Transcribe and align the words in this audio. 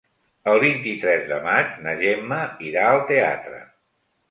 El 0.53 0.61
vint-i-tres 0.63 1.27
de 1.33 1.37
maig 1.43 1.77
na 1.85 1.95
Gemma 2.01 2.41
irà 2.73 2.89
al 2.95 3.07
teatre. 3.15 3.63